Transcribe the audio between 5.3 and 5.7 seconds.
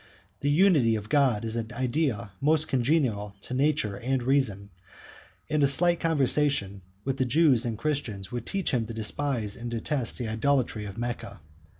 and a